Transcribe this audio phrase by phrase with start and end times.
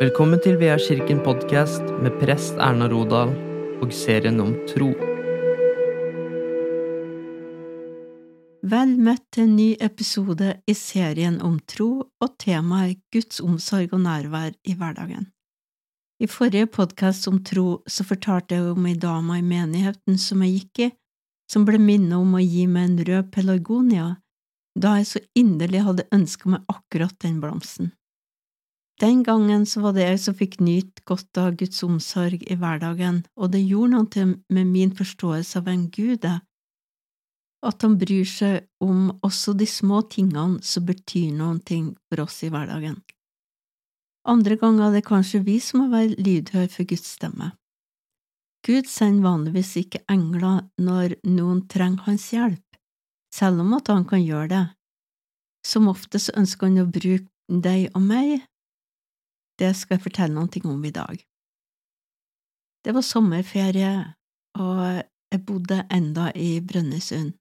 [0.00, 3.34] Velkommen til Vea kirken podkast med prest Erna Rodal
[3.84, 4.86] og serien om tro.
[8.72, 14.00] Vel møtt til en ny episode i serien om tro og temaet Guds omsorg og
[14.06, 15.28] nærvær i hverdagen.
[16.16, 20.62] I forrige podkast om tro så fortalte jeg om ei dame i menigheten som jeg
[20.62, 20.90] gikk i,
[21.52, 24.14] som ble minnet om å gi meg en rød pelargonia
[24.80, 27.92] da jeg så inderlig hadde ønska meg akkurat den blomsten.
[29.00, 33.22] Den gangen så var det jeg som fikk nyte godt av Guds omsorg i hverdagen,
[33.40, 36.42] og det gjorde noe med min forståelse av hvem Gud er,
[37.64, 42.42] at han bryr seg om også de små tingene som betyr noen ting for oss
[42.44, 43.00] i hverdagen.
[44.28, 47.52] Andre ganger er det kanskje vi som må være lydhøre for Guds stemme.
[48.66, 52.76] Gud sender vanligvis ikke engler når noen trenger hans hjelp,
[53.32, 54.64] selv om at han kan gjøre det.
[55.64, 58.44] Som oftest ønsker han å bruke deg og meg.
[59.60, 61.20] Det skal jeg fortelle noe om i dag.
[62.80, 63.92] Det var sommerferie,
[64.56, 64.80] og
[65.32, 67.34] jeg bodde enda i Brønnøysund.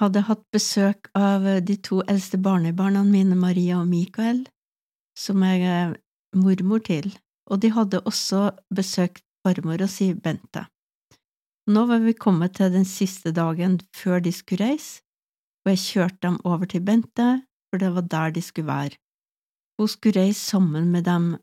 [0.00, 4.46] Hadde hatt besøk av de to eldste barnebarna mine, Maria og Mikael,
[5.18, 5.96] som jeg er
[6.38, 7.10] mormor til,
[7.50, 10.64] og de hadde også besøkt farmora si, Bente.
[11.68, 15.02] Nå var vi kommet til den siste dagen før de skulle reise,
[15.66, 17.28] og jeg kjørte dem over til Bente,
[17.68, 18.96] for det var der de skulle være.
[19.78, 21.36] Hun skulle reise sammen med dem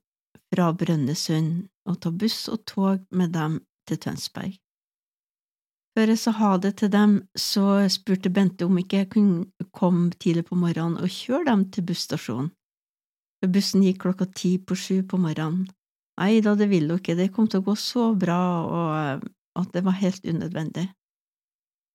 [0.51, 4.57] fra Brønnøysund og ta buss og tog med dem til Tønsberg.
[5.96, 10.12] Før jeg sa ha det til dem, så spurte Bente om ikke jeg kunne komme
[10.12, 12.51] tidlig på morgenen og kjøre dem til busstasjonen.
[13.46, 15.69] Bussen gikk klokka ti på sju på morgenen.
[16.19, 19.25] Nei da, det ville hun ikke, det kom til å gå så bra, og
[19.59, 20.88] at det var helt unødvendig.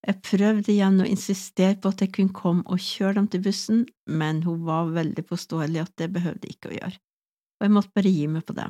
[0.07, 3.83] Jeg prøvde igjen å insistere på at jeg kunne komme og kjøre dem til bussen,
[4.09, 7.01] men hun var veldig påståelig at det behøvde jeg ikke å gjøre,
[7.61, 8.69] og jeg måtte bare gi meg på det.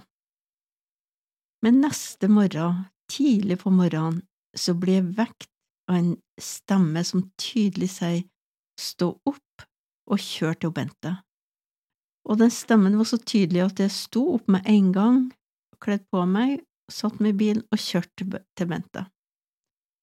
[1.62, 4.22] Men neste morgen, tidlig på morgenen,
[4.56, 5.50] så blir jeg vekt
[5.90, 8.24] av en stemme som tydelig sier
[8.80, 9.66] stå opp
[10.10, 11.12] og kjør til Bente.
[12.26, 15.20] Og den stemmen var så tydelig at jeg sto opp med en gang,
[15.80, 16.58] kledd på meg
[16.90, 19.06] satt meg i bilen og kjørte til Bente.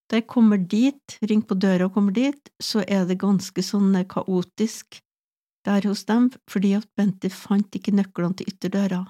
[0.07, 3.91] Da jeg kommer dit, ringer på døra og kommer dit, så er det ganske sånn
[4.07, 5.01] kaotisk
[5.68, 9.01] der hos dem, fordi at Bente fant ikke nøklene til ytterdøra.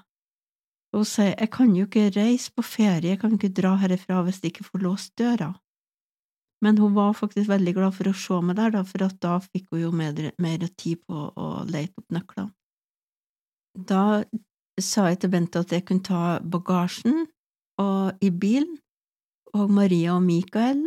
[0.92, 4.24] Og hun sier jeg kan jo ikke reise på ferie, jeg kan ikke dra herifra
[4.26, 5.52] hvis jeg ikke får låst døra.
[6.64, 9.68] Men hun var faktisk veldig glad for å se meg der, da, for da fikk
[9.70, 12.50] hun jo mer, mer tid på å lete opp nøklene.
[13.78, 14.24] Da
[14.82, 17.28] sa jeg til Bente at jeg kunne ta bagasjen
[17.78, 18.80] og i bilen,
[19.56, 20.84] og Maria og Mikael,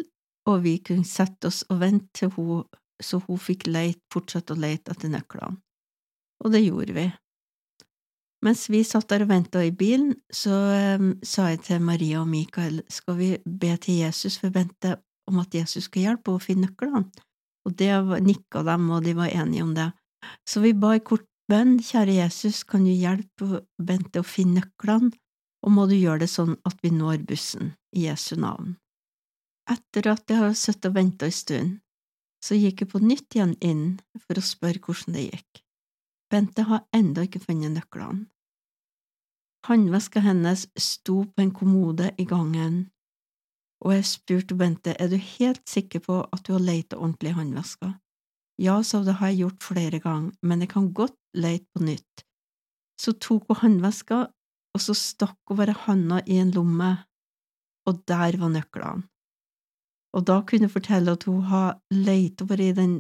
[0.50, 2.64] og vi kunne sette oss og vente til hun,
[3.02, 5.60] så hun fikk leit, fortsette å lete etter nøklene.
[6.42, 7.08] Og det gjorde vi.
[8.42, 10.56] Mens vi satt der og venta i bilen, så
[10.98, 14.96] um, sa jeg til Maria og Mikael, skal vi be til Jesus for Bente
[15.30, 17.04] om at Jesus skal hjelpe henne å finne nøklene?
[17.70, 17.92] Og det
[18.26, 19.92] nikka dem, og de var enige om det.
[20.50, 25.14] Så vi ba i kort bønn, kjære Jesus, kan du hjelpe Bente å finne nøklene,
[25.62, 28.76] og må du gjøre det sånn at vi når bussen, i Jesu navn.
[29.70, 31.74] Etter at jeg har sittet og venta en stund,
[32.42, 33.86] så gikk jeg på nytt igjen inn
[34.24, 35.62] for å spørre hvordan det gikk.
[36.32, 38.26] Bente har ennå ikke funnet nøklene.
[39.68, 42.88] Håndveska hennes sto på en kommode i gangen,
[43.86, 47.38] og jeg spurte Bente er du helt sikker på at du har leita ordentlig i
[47.38, 47.92] håndveska.
[48.62, 52.26] Ja, sa det har jeg gjort flere ganger, men jeg kan godt leite på nytt.
[53.02, 54.28] Så tok hun håndveska
[54.76, 56.92] og så stakk hun bare handa i en lomme,
[57.88, 59.08] og der var nøklene.
[60.12, 62.98] Og da kunne hun fortelle at hun har leit over i den,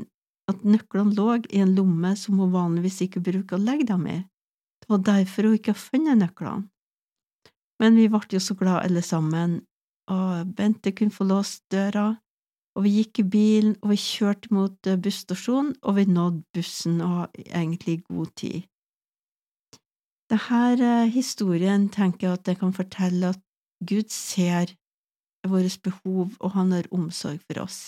[0.51, 4.19] at nøklene lå i en lomme som hun vanligvis ikke bruker å legge dem i.
[4.81, 6.69] Det var derfor hun ikke har funnet nøklene.
[7.81, 9.61] Men vi ble jo så glade alle sammen,
[10.11, 12.11] og Bente kunne få låst døra,
[12.75, 17.01] og vi gikk i bilen, og vi kjørte mot eh, busstasjonen, og vi nådde bussen
[17.03, 18.67] og egentlig i god tid.
[20.31, 23.41] Denne eh, historien tenker jeg at jeg kan fortelle at
[23.83, 24.71] Gud ser
[25.47, 27.79] våre behov, og han har omsorg for oss.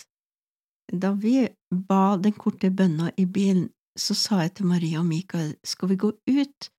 [0.91, 5.53] Da vi ba den korte bønna i bilen, så sa jeg til Maria og Mikael,
[5.63, 6.69] skal vi gå ut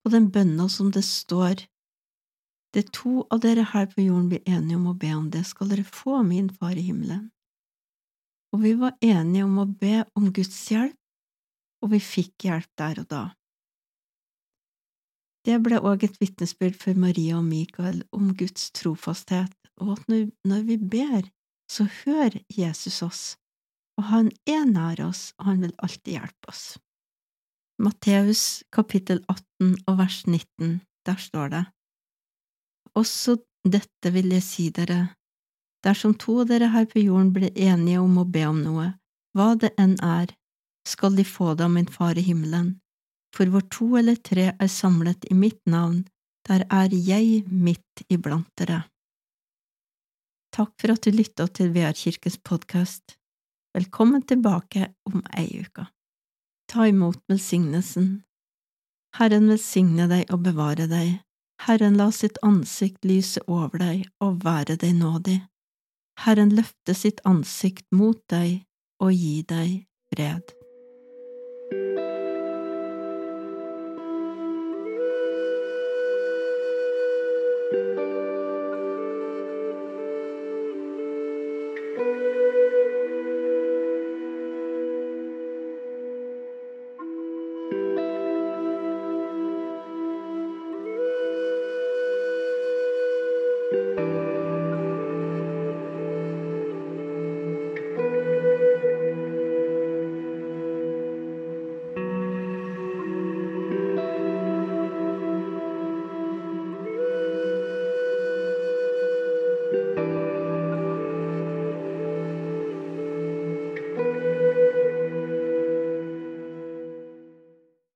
[0.00, 1.66] på den bønna som det står,
[2.72, 5.68] det to av dere her på jorden blir enige om å be om det, skal
[5.72, 7.26] dere få min Far i himmelen.
[8.54, 10.96] Og vi var enige om å be om Guds hjelp,
[11.82, 13.24] og vi fikk hjelp der og da.
[15.46, 20.10] Det ble òg et vitnesbyrd for Maria og Mikael om Guds trofasthet, og at
[20.44, 21.24] når vi ber,
[21.70, 23.22] så hører Jesus oss,
[23.96, 26.64] og han er nær oss, og han vil alltid hjelpe oss.
[27.80, 31.62] Matteus kapittel 18 og vers 19 der står det.
[32.98, 35.14] Også dette vil jeg si dere,
[35.84, 38.90] dersom to av dere her på jorden blir enige om å be om noe,
[39.36, 40.34] hva det enn er,
[40.84, 42.74] skal de få det av min Far i himmelen,
[43.34, 46.04] for hvor to eller tre er samlet i mitt navn,
[46.48, 48.84] der er jeg midt iblant dere.
[50.50, 53.16] Takk for at du lytta til VR Kirkens podkast.
[53.76, 55.86] Velkommen tilbake om ei uke.
[56.70, 58.22] Ta imot velsignelsen.
[59.18, 61.20] Herren velsigne deg og bevare deg.
[61.66, 65.38] Herren la sitt ansikt lyse over deg og være deg nådig.
[66.24, 68.64] Herren løfte sitt ansikt mot deg
[69.00, 70.56] og gi deg fred.